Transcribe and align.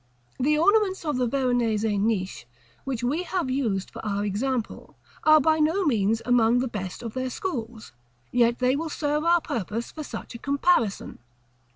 The 0.39 0.57
ornaments 0.57 1.05
of 1.05 1.17
the 1.17 1.27
Veronese 1.27 1.83
niche, 1.83 2.47
which 2.85 3.03
we 3.03 3.21
have 3.21 3.51
used 3.51 3.91
for 3.91 4.03
our 4.03 4.25
example, 4.25 4.95
are 5.25 5.39
by 5.39 5.59
no 5.59 5.85
means 5.85 6.23
among 6.25 6.57
the 6.57 6.67
best 6.67 7.03
of 7.03 7.13
their 7.13 7.29
school, 7.29 7.79
yet 8.31 8.57
they 8.57 8.75
will 8.75 8.89
serve 8.89 9.23
our 9.23 9.41
purpose 9.41 9.91
for 9.91 10.01
such 10.03 10.33
a 10.33 10.39
comparison. 10.39 11.19